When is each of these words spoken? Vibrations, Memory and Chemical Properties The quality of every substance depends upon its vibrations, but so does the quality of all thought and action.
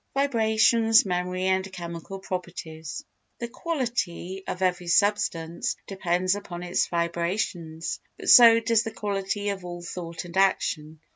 Vibrations, 0.15 1.05
Memory 1.05 1.43
and 1.45 1.71
Chemical 1.71 2.17
Properties 2.17 3.05
The 3.37 3.47
quality 3.47 4.43
of 4.47 4.63
every 4.63 4.87
substance 4.87 5.75
depends 5.85 6.33
upon 6.33 6.63
its 6.63 6.87
vibrations, 6.87 7.99
but 8.17 8.27
so 8.27 8.59
does 8.59 8.81
the 8.81 8.89
quality 8.89 9.49
of 9.49 9.63
all 9.63 9.83
thought 9.83 10.25
and 10.25 10.35
action. 10.35 11.01